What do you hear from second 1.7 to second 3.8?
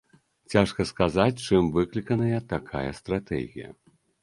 выкліканая такая стратэгія.